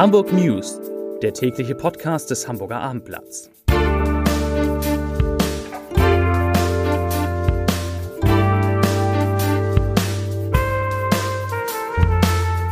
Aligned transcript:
Hamburg 0.00 0.32
News, 0.32 0.80
der 1.20 1.34
tägliche 1.34 1.74
Podcast 1.74 2.30
des 2.30 2.48
Hamburger 2.48 2.80
Abendblatts. 2.80 3.50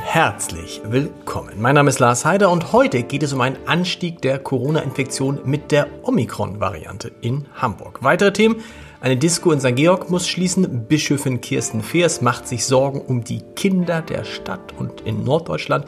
Herzlich 0.04 0.80
willkommen. 0.86 1.60
Mein 1.60 1.74
Name 1.74 1.90
ist 1.90 1.98
Lars 1.98 2.24
Heider 2.24 2.50
und 2.50 2.72
heute 2.72 3.02
geht 3.02 3.22
es 3.22 3.34
um 3.34 3.42
einen 3.42 3.58
Anstieg 3.66 4.22
der 4.22 4.38
Corona-Infektion 4.38 5.40
mit 5.44 5.70
der 5.70 5.86
Omikron-Variante 6.04 7.12
in 7.20 7.44
Hamburg. 7.56 7.98
Weitere 8.02 8.32
Themen. 8.32 8.62
Eine 9.02 9.18
Disco 9.18 9.52
in 9.52 9.60
St. 9.60 9.76
Georg 9.76 10.08
muss 10.08 10.26
schließen. 10.26 10.86
Bischöfin 10.86 11.42
Kirsten 11.42 11.82
Feers 11.82 12.22
macht 12.22 12.48
sich 12.48 12.64
Sorgen 12.64 13.02
um 13.02 13.22
die 13.22 13.42
Kinder 13.54 14.00
der 14.00 14.24
Stadt 14.24 14.72
und 14.78 15.02
in 15.02 15.24
Norddeutschland. 15.24 15.84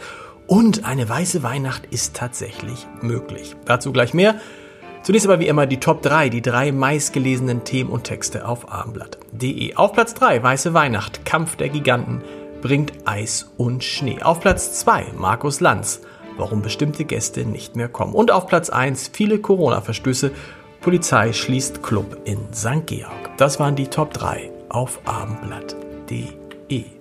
Und 0.51 0.85
eine 0.85 1.09
weiße 1.09 1.45
Weihnacht 1.45 1.87
ist 1.93 2.17
tatsächlich 2.17 2.89
möglich. 3.03 3.55
Dazu 3.67 3.93
gleich 3.93 4.15
mehr. 4.15 4.35
Zunächst 5.05 5.29
aber 5.29 5.39
wie 5.39 5.47
immer 5.47 5.65
die 5.67 5.79
Top 5.79 6.03
3, 6.03 6.29
die 6.29 6.43
drei 6.43 6.73
meistgelesenen 6.73 7.63
Themen 7.63 7.89
und 7.89 8.03
Texte 8.03 8.49
auf 8.49 8.69
abendblatt.de. 8.69 9.77
Auf 9.77 9.93
Platz 9.93 10.13
3 10.15 10.43
Weiße 10.43 10.75
Weihnacht, 10.75 11.25
Kampf 11.25 11.55
der 11.55 11.69
Giganten 11.69 12.25
bringt 12.63 12.93
Eis 13.05 13.53
und 13.59 13.85
Schnee. 13.85 14.23
Auf 14.23 14.41
Platz 14.41 14.81
2 14.81 15.13
Markus 15.17 15.61
Lanz, 15.61 16.01
warum 16.37 16.63
bestimmte 16.63 17.05
Gäste 17.05 17.45
nicht 17.45 17.77
mehr 17.77 17.89
kommen. 17.89 18.15
Und 18.15 18.33
auf 18.33 18.49
Platz 18.49 18.71
1 18.71 19.13
viele 19.13 19.39
Corona-Verstöße 19.39 20.33
Polizei 20.81 21.33
schließt 21.33 21.81
Club 21.81 22.23
in 22.25 22.53
St. 22.53 22.87
Georg. 22.87 23.37
Das 23.37 23.61
waren 23.61 23.77
die 23.77 23.87
Top 23.87 24.13
3 24.15 24.51
auf 24.69 24.99
abendblatt.de. 25.05 27.00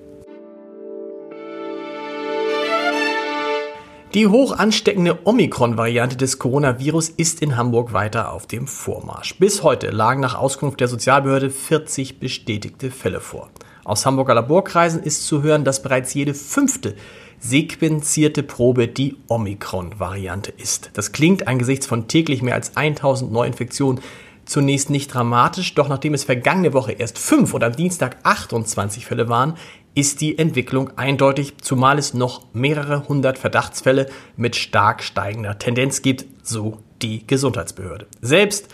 Die 4.16 4.26
hoch 4.26 4.58
ansteckende 4.58 5.20
Omikron-Variante 5.24 6.18
des 6.18 6.40
Coronavirus 6.40 7.10
ist 7.10 7.44
in 7.44 7.56
Hamburg 7.58 7.94
weiter 7.94 8.34
auf 8.34 8.48
dem 8.48 8.66
Vormarsch. 8.66 9.36
Bis 9.38 9.62
heute 9.62 9.92
lagen 9.92 10.20
nach 10.20 10.34
Auskunft 10.34 10.80
der 10.80 10.88
Sozialbehörde 10.88 11.52
40 11.52 12.20
bestätigte 12.20 12.90
Fälle 12.90 13.20
vor. 13.20 13.52
Aus 13.84 14.08
Hamburger 14.08 14.34
Laborkreisen 14.34 15.04
ist 15.04 15.28
zu 15.28 15.44
hören, 15.44 15.64
dass 15.64 15.84
bereits 15.84 16.16
jede 16.16 16.34
fünfte 16.34 16.96
sequenzierte 17.38 18.42
Probe 18.42 18.88
die 18.88 19.16
Omikron-Variante 19.28 20.52
ist. 20.58 20.90
Das 20.94 21.12
klingt 21.12 21.48
angesichts 21.48 21.86
von 21.86 22.08
täglich 22.08 22.42
mehr 22.42 22.56
als 22.56 22.76
1000 22.76 23.32
Neuinfektionen 23.32 24.02
zunächst 24.50 24.90
nicht 24.90 25.14
dramatisch, 25.14 25.76
doch 25.76 25.88
nachdem 25.88 26.16
es 26.16 26.24
vergangene 26.24 26.74
Woche 26.74 26.94
erst 26.94 27.20
fünf 27.20 27.54
und 27.54 27.64
am 27.64 27.76
Dienstag 27.76 28.18
28 28.24 29.06
Fälle 29.06 29.30
waren, 29.30 29.54
ist 29.96 30.22
die 30.22 30.38
Entwicklung 30.38 30.98
eindeutig, 30.98 31.58
zumal 31.62 31.98
es 31.98 32.14
noch 32.14 32.46
mehrere 32.54 33.08
hundert 33.08 33.38
Verdachtsfälle 33.38 34.08
mit 34.38 34.56
stark 34.56 35.04
steigender 35.04 35.60
Tendenz 35.60 36.02
gibt, 36.02 36.26
so 36.44 36.80
die 37.02 37.26
Gesundheitsbehörde. 37.26 38.08
Selbst 38.22 38.70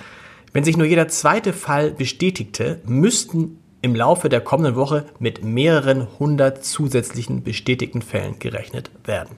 wenn 0.53 0.63
sich 0.63 0.77
nur 0.77 0.88
jeder 0.88 1.09
zweite 1.09 1.52
Fall 1.52 1.91
bestätigte, 1.91 2.80
müssten 2.86 3.59
im 3.81 3.93
Laufe 3.93 4.30
der 4.30 4.39
kommenden 4.39 4.75
Woche 4.75 5.05
mit 5.19 5.43
mehreren 5.43 6.08
hundert 6.17 6.63
zusätzlichen 6.63 7.43
bestätigten 7.43 8.02
Fällen 8.02 8.39
gerechnet 8.39 8.89
werden. 9.03 9.36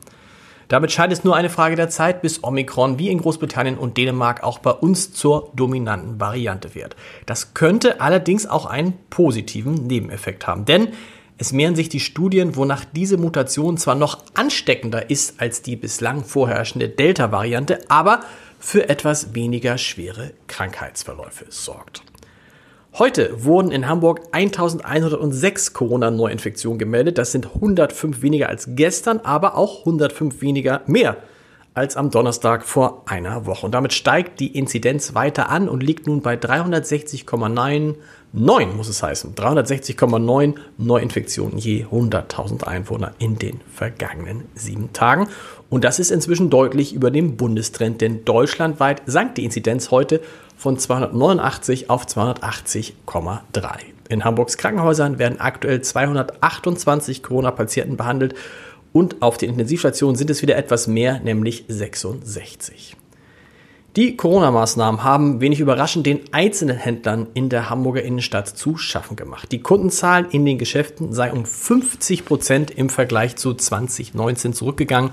Damit 0.67 0.91
scheint 0.91 1.11
es 1.11 1.23
nur 1.23 1.35
eine 1.35 1.49
Frage 1.49 1.75
der 1.75 1.89
Zeit, 1.89 2.21
bis 2.21 2.43
Omikron 2.43 2.99
wie 2.99 3.09
in 3.09 3.19
Großbritannien 3.19 3.77
und 3.77 3.97
Dänemark 3.97 4.43
auch 4.43 4.59
bei 4.59 4.71
uns 4.71 5.11
zur 5.11 5.51
dominanten 5.55 6.19
Variante 6.19 6.75
wird. 6.75 6.95
Das 7.25 7.53
könnte 7.53 7.99
allerdings 7.99 8.45
auch 8.45 8.65
einen 8.65 8.93
positiven 9.09 9.87
Nebeneffekt 9.87 10.45
haben, 10.45 10.65
denn 10.65 10.89
es 11.37 11.51
mehren 11.51 11.75
sich 11.75 11.89
die 11.89 11.99
Studien, 11.99 12.55
wonach 12.55 12.83
diese 12.85 13.17
Mutation 13.17 13.77
zwar 13.77 13.95
noch 13.95 14.23
ansteckender 14.33 15.09
ist 15.09 15.39
als 15.39 15.61
die 15.61 15.75
bislang 15.75 16.23
vorherrschende 16.23 16.89
Delta-Variante, 16.89 17.79
aber 17.89 18.21
für 18.59 18.89
etwas 18.89 19.35
weniger 19.35 19.77
schwere 19.77 20.31
Krankheitsverläufe 20.47 21.45
sorgt. 21.49 22.01
Heute 22.97 23.43
wurden 23.43 23.71
in 23.71 23.87
Hamburg 23.87 24.21
1106 24.31 25.73
Corona-Neuinfektionen 25.73 26.79
gemeldet. 26.79 27.19
Das 27.19 27.31
sind 27.31 27.45
105 27.45 28.23
weniger 28.23 28.49
als 28.49 28.69
gestern, 28.71 29.19
aber 29.19 29.55
auch 29.55 29.81
105 29.81 30.41
weniger 30.41 30.81
mehr 30.87 31.17
als 31.77 31.95
am 31.95 32.09
Donnerstag 32.09 32.65
vor 32.65 33.03
einer 33.05 33.45
Woche. 33.45 33.67
Und 33.67 33.73
damit 33.73 33.93
steigt 33.93 34.39
die 34.39 34.57
Inzidenz 34.57 35.13
weiter 35.13 35.49
an 35.49 35.69
und 35.69 35.83
liegt 35.83 36.07
nun 36.07 36.21
bei 36.21 36.33
360,99 36.33 37.95
muss 38.75 38.89
es 38.89 39.03
heißen. 39.03 39.35
360,9 39.35 40.55
Neuinfektionen 40.77 41.59
je 41.59 41.85
100.000 41.85 42.63
Einwohner 42.63 43.13
in 43.19 43.37
den 43.37 43.61
vergangenen 43.71 44.45
sieben 44.55 44.91
Tagen. 44.91 45.27
Und 45.69 45.83
das 45.83 45.99
ist 45.99 46.09
inzwischen 46.09 46.49
deutlich 46.49 46.93
über 46.93 47.11
dem 47.11 47.37
Bundestrend, 47.37 48.01
denn 48.01 48.25
deutschlandweit 48.25 49.03
sank 49.05 49.35
die 49.35 49.45
Inzidenz 49.45 49.91
heute 49.91 50.21
von 50.57 50.79
289 50.79 51.91
auf 51.91 52.07
280,3. 52.07 52.93
In 54.09 54.23
Hamburgs 54.23 54.57
Krankenhäusern 54.57 55.19
werden 55.19 55.39
aktuell 55.39 55.81
228 55.81 57.21
Corona-Patienten 57.21 57.97
behandelt 57.97 58.33
und 58.97 59.21
auf 59.21 59.37
den 59.37 59.51
Intensivstationen 59.51 60.15
sind 60.15 60.31
es 60.31 60.41
wieder 60.41 60.57
etwas 60.57 60.87
mehr, 60.87 61.19
nämlich 61.19 61.65
66. 61.67 62.95
Die 63.95 64.17
Corona-Maßnahmen 64.17 65.03
haben 65.03 65.39
wenig 65.39 65.59
überraschend 65.59 66.07
den 66.07 66.21
einzelnen 66.31 66.77
Händlern 66.77 67.27
in 67.35 67.49
der 67.49 67.69
Hamburger 67.69 68.01
Innenstadt 68.01 68.47
zu 68.47 68.75
schaffen 68.75 69.15
gemacht. 69.15 69.51
Die 69.51 69.61
Kundenzahlen 69.61 70.25
in 70.31 70.45
den 70.45 70.57
Geschäften 70.57 71.13
sei 71.13 71.31
um 71.31 71.45
50 71.45 72.25
Prozent 72.25 72.71
im 72.71 72.89
Vergleich 72.89 73.35
zu 73.35 73.53
2019 73.53 74.53
zurückgegangen 74.53 75.11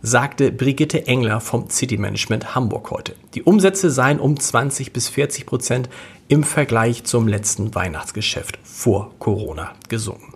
sagte 0.00 0.52
Brigitte 0.52 1.08
Engler 1.08 1.40
vom 1.40 1.70
City 1.70 1.96
Management 1.96 2.54
Hamburg 2.54 2.92
heute. 2.92 3.16
Die 3.34 3.42
Umsätze 3.42 3.90
seien 3.90 4.20
um 4.20 4.38
20 4.38 4.92
bis 4.92 5.08
40 5.08 5.44
Prozent 5.44 5.88
im 6.28 6.44
Vergleich 6.44 7.02
zum 7.02 7.26
letzten 7.26 7.74
Weihnachtsgeschäft 7.74 8.60
vor 8.62 9.10
Corona 9.18 9.72
gesunken. 9.88 10.34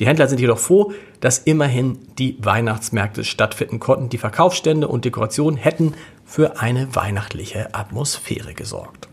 Die 0.00 0.06
Händler 0.06 0.28
sind 0.28 0.40
jedoch 0.40 0.58
froh, 0.58 0.92
dass 1.20 1.38
immerhin 1.38 1.98
die 2.18 2.38
Weihnachtsmärkte 2.40 3.22
stattfinden 3.22 3.78
konnten. 3.78 4.08
Die 4.08 4.18
Verkaufsstände 4.18 4.88
und 4.88 5.04
Dekorationen 5.04 5.58
hätten 5.58 5.94
für 6.24 6.58
eine 6.58 6.94
weihnachtliche 6.96 7.74
Atmosphäre 7.74 8.54
gesorgt. 8.54 9.08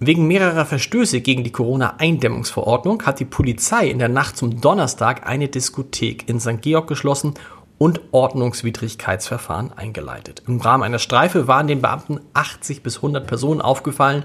Wegen 0.00 0.26
mehrerer 0.26 0.64
Verstöße 0.64 1.20
gegen 1.20 1.44
die 1.44 1.52
Corona-Eindämmungsverordnung 1.52 3.04
hat 3.04 3.20
die 3.20 3.24
Polizei 3.24 3.88
in 3.88 3.98
der 3.98 4.08
Nacht 4.08 4.36
zum 4.36 4.60
Donnerstag 4.60 5.28
eine 5.28 5.48
Diskothek 5.48 6.28
in 6.28 6.40
St. 6.40 6.62
Georg 6.62 6.86
geschlossen 6.86 7.34
und 7.78 8.00
Ordnungswidrigkeitsverfahren 8.12 9.72
eingeleitet. 9.72 10.44
Im 10.46 10.60
Rahmen 10.60 10.84
einer 10.84 10.98
Streife 10.98 11.46
waren 11.46 11.66
den 11.66 11.82
Beamten 11.82 12.20
80 12.32 12.82
bis 12.82 12.96
100 12.96 13.26
Personen 13.26 13.60
aufgefallen, 13.60 14.24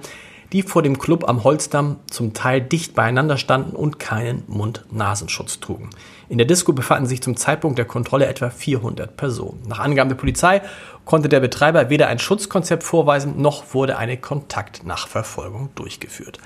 die 0.53 0.61
vor 0.61 0.83
dem 0.83 0.99
Club 0.99 1.27
am 1.27 1.43
Holzdamm 1.43 1.97
zum 2.09 2.33
Teil 2.33 2.61
dicht 2.61 2.93
beieinander 2.93 3.37
standen 3.37 3.75
und 3.75 3.99
keinen 3.99 4.43
Mund-Nasenschutz 4.47 5.59
trugen. 5.59 5.89
In 6.29 6.37
der 6.37 6.45
Disco 6.45 6.73
befanden 6.73 7.07
sich 7.07 7.21
zum 7.21 7.35
Zeitpunkt 7.35 7.79
der 7.79 7.85
Kontrolle 7.85 8.27
etwa 8.27 8.51
400 8.51 9.17
Personen. 9.17 9.63
Nach 9.67 9.79
Angaben 9.79 10.09
der 10.09 10.15
Polizei 10.15 10.61
konnte 11.05 11.27
der 11.27 11.39
Betreiber 11.39 11.89
weder 11.89 12.07
ein 12.07 12.19
Schutzkonzept 12.19 12.83
vorweisen, 12.83 13.41
noch 13.41 13.73
wurde 13.73 13.97
eine 13.97 14.17
Kontaktnachverfolgung 14.17 15.69
durchgeführt. 15.73 16.37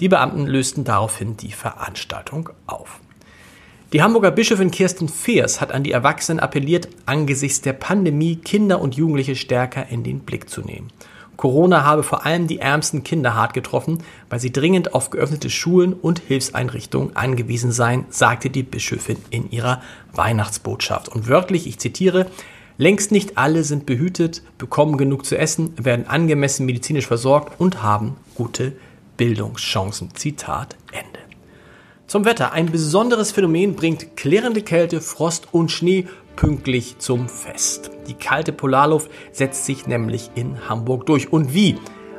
Die 0.00 0.08
Beamten 0.08 0.46
lösten 0.46 0.82
daraufhin 0.82 1.36
die 1.36 1.52
Veranstaltung 1.52 2.50
auf. 2.66 3.00
Die 3.92 4.02
Hamburger 4.02 4.30
Bischöfin 4.30 4.70
Kirsten 4.70 5.08
Feers 5.08 5.60
hat 5.60 5.70
an 5.70 5.84
die 5.84 5.92
Erwachsenen 5.92 6.40
appelliert, 6.40 6.88
angesichts 7.06 7.60
der 7.60 7.74
Pandemie 7.74 8.36
Kinder 8.36 8.80
und 8.80 8.96
Jugendliche 8.96 9.36
stärker 9.36 9.86
in 9.88 10.02
den 10.02 10.20
Blick 10.20 10.48
zu 10.48 10.62
nehmen. 10.62 10.88
Corona 11.36 11.84
habe 11.84 12.02
vor 12.02 12.26
allem 12.26 12.46
die 12.46 12.58
ärmsten 12.58 13.04
Kinder 13.04 13.34
hart 13.34 13.54
getroffen, 13.54 13.98
weil 14.30 14.40
sie 14.40 14.52
dringend 14.52 14.94
auf 14.94 15.10
geöffnete 15.10 15.50
Schulen 15.50 15.92
und 15.92 16.20
Hilfseinrichtungen 16.20 17.16
angewiesen 17.16 17.72
seien, 17.72 18.04
sagte 18.10 18.50
die 18.50 18.62
Bischöfin 18.62 19.18
in 19.30 19.50
ihrer 19.50 19.82
Weihnachtsbotschaft. 20.12 21.08
Und 21.08 21.28
wörtlich, 21.28 21.66
ich 21.66 21.78
zitiere, 21.78 22.26
längst 22.78 23.12
nicht 23.12 23.38
alle 23.38 23.64
sind 23.64 23.86
behütet, 23.86 24.42
bekommen 24.58 24.96
genug 24.96 25.24
zu 25.24 25.38
essen, 25.38 25.72
werden 25.76 26.06
angemessen 26.06 26.66
medizinisch 26.66 27.06
versorgt 27.06 27.60
und 27.60 27.82
haben 27.82 28.16
gute 28.34 28.72
Bildungschancen. 29.16 30.14
Zitat 30.14 30.76
Ende. 30.90 31.20
Zum 32.08 32.24
Wetter. 32.24 32.52
Ein 32.52 32.66
besonderes 32.66 33.32
Phänomen 33.32 33.74
bringt 33.74 34.18
klirrende 34.18 34.62
Kälte, 34.62 35.00
Frost 35.00 35.48
und 35.52 35.70
Schnee 35.70 36.08
pünktlich 36.36 36.98
zum 36.98 37.28
Fest. 37.28 37.91
Die 38.06 38.14
kalte 38.14 38.52
Polarluft 38.52 39.10
setzt 39.32 39.64
sich 39.64 39.86
nämlich 39.86 40.30
in 40.34 40.68
Hamburg 40.68 41.06
durch. 41.06 41.32
Und 41.32 41.54
wie? 41.54 41.76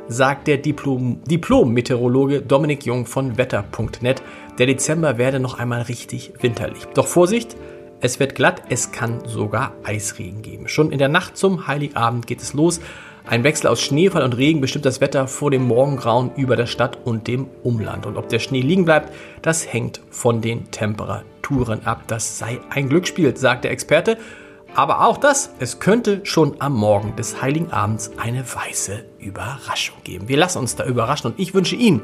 sagt 0.08 0.48
der 0.48 0.58
Diplom-Meteorologe 0.58 2.34
Diplom 2.34 2.48
Dominik 2.48 2.84
Jung 2.84 3.06
von 3.06 3.38
wetter.net. 3.38 4.22
Der 4.58 4.66
Dezember 4.66 5.18
werde 5.18 5.40
noch 5.40 5.58
einmal 5.58 5.82
richtig 5.82 6.32
winterlich. 6.40 6.84
Doch 6.94 7.06
Vorsicht, 7.06 7.56
es 8.00 8.20
wird 8.20 8.34
glatt, 8.34 8.62
es 8.68 8.92
kann 8.92 9.22
sogar 9.26 9.72
Eisregen 9.82 10.42
geben. 10.42 10.68
Schon 10.68 10.92
in 10.92 10.98
der 10.98 11.08
Nacht 11.08 11.36
zum 11.36 11.66
Heiligabend 11.66 12.26
geht 12.26 12.42
es 12.42 12.52
los. 12.52 12.80
Ein 13.26 13.44
Wechsel 13.44 13.68
aus 13.68 13.80
Schneefall 13.80 14.22
und 14.22 14.36
Regen 14.36 14.60
bestimmt 14.60 14.84
das 14.84 15.00
Wetter 15.00 15.26
vor 15.26 15.50
dem 15.50 15.62
Morgengrauen 15.66 16.30
über 16.36 16.56
der 16.56 16.66
Stadt 16.66 16.98
und 17.04 17.26
dem 17.26 17.46
Umland. 17.62 18.04
Und 18.04 18.18
ob 18.18 18.28
der 18.28 18.38
Schnee 18.38 18.60
liegen 18.60 18.84
bleibt, 18.84 19.10
das 19.40 19.72
hängt 19.72 20.02
von 20.10 20.42
den 20.42 20.70
Temperaturen 20.70 21.86
ab. 21.86 22.02
Das 22.06 22.38
sei 22.38 22.60
ein 22.68 22.90
Glücksspiel, 22.90 23.34
sagt 23.34 23.64
der 23.64 23.70
Experte. 23.70 24.18
Aber 24.74 25.06
auch 25.06 25.18
das, 25.18 25.50
es 25.60 25.78
könnte 25.78 26.20
schon 26.24 26.56
am 26.58 26.74
Morgen 26.74 27.14
des 27.16 27.40
Heiligen 27.40 27.70
Abends 27.70 28.10
eine 28.16 28.44
weiße 28.44 29.04
Überraschung 29.20 29.98
geben. 30.02 30.28
Wir 30.28 30.36
lassen 30.36 30.58
uns 30.58 30.74
da 30.74 30.84
überraschen 30.84 31.30
und 31.30 31.38
ich 31.38 31.54
wünsche 31.54 31.76
Ihnen 31.76 32.02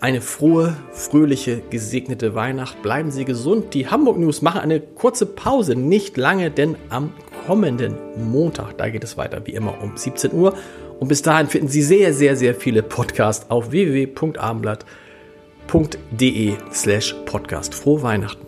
eine 0.00 0.20
frohe, 0.20 0.76
fröhliche, 0.92 1.62
gesegnete 1.70 2.34
Weihnacht. 2.34 2.82
Bleiben 2.82 3.12
Sie 3.12 3.24
gesund. 3.24 3.72
Die 3.74 3.88
Hamburg 3.88 4.18
News 4.18 4.42
machen 4.42 4.60
eine 4.60 4.80
kurze 4.80 5.26
Pause, 5.26 5.76
nicht 5.76 6.16
lange, 6.16 6.50
denn 6.50 6.74
am 6.88 7.12
kommenden 7.46 7.94
Montag, 8.16 8.76
da 8.78 8.88
geht 8.88 9.04
es 9.04 9.16
weiter 9.16 9.40
wie 9.44 9.54
immer 9.54 9.80
um 9.80 9.96
17 9.96 10.32
Uhr. 10.32 10.54
Und 10.98 11.06
bis 11.08 11.22
dahin 11.22 11.46
finden 11.46 11.68
Sie 11.68 11.82
sehr, 11.82 12.12
sehr, 12.12 12.34
sehr 12.36 12.52
viele 12.54 12.82
Podcasts 12.82 13.48
auf 13.50 13.70
www.abendblatt.de 13.70 16.54
slash 16.72 17.14
podcast. 17.24 17.74
Frohe 17.74 18.02
Weihnachten. 18.02 18.47